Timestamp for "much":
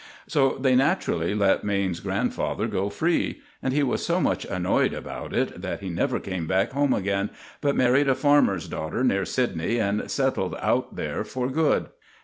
4.19-4.45